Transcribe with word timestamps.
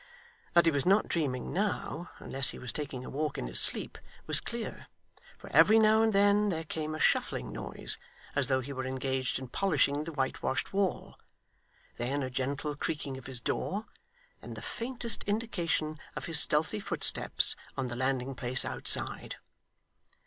That 0.53 0.65
he 0.65 0.71
was 0.71 0.87
not 0.87 1.07
dreaming 1.07 1.53
now, 1.53 2.09
unless 2.17 2.49
he 2.49 2.57
was 2.57 2.73
taking 2.73 3.05
a 3.05 3.09
walk 3.11 3.37
in 3.37 3.45
his 3.45 3.59
sleep, 3.59 3.99
was 4.25 4.41
clear, 4.41 4.87
for 5.37 5.47
every 5.51 5.77
now 5.77 6.01
and 6.01 6.11
then 6.11 6.49
there 6.49 6.63
came 6.63 6.95
a 6.95 6.99
shuffling 6.99 7.51
noise, 7.51 7.99
as 8.35 8.47
though 8.47 8.61
he 8.61 8.73
were 8.73 8.87
engaged 8.87 9.37
in 9.37 9.47
polishing 9.47 10.03
the 10.03 10.11
whitewashed 10.11 10.73
wall; 10.73 11.19
then 11.97 12.23
a 12.23 12.31
gentle 12.31 12.75
creaking 12.75 13.15
of 13.17 13.27
his 13.27 13.39
door; 13.39 13.85
then 14.41 14.55
the 14.55 14.61
faintest 14.63 15.23
indication 15.25 15.99
of 16.15 16.25
his 16.25 16.39
stealthy 16.39 16.79
footsteps 16.79 17.55
on 17.77 17.85
the 17.85 17.95
landing 17.95 18.33
place 18.33 18.65
outside. 18.65 19.35